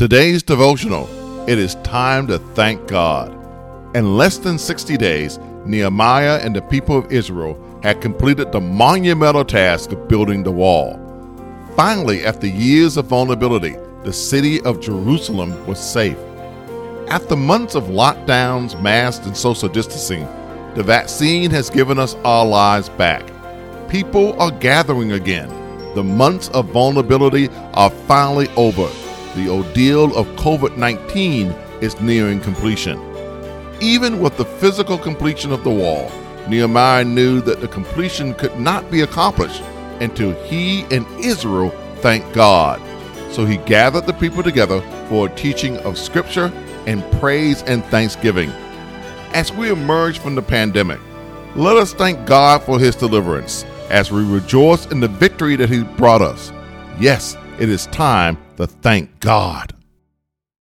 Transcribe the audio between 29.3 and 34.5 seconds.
The ordeal of COVID 19 is nearing completion. Even with the